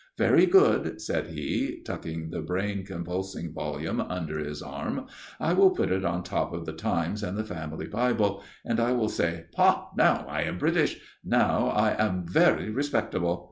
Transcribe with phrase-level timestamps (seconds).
[0.17, 5.05] "Very good," said he, tucking the brain convulsing volume under his arm.
[5.39, 8.93] "I will put it on top of The Times and the family Bible and I
[8.93, 9.89] will say 'Ha!
[9.95, 10.99] now I am British.
[11.23, 13.39] Now I am very respectable!'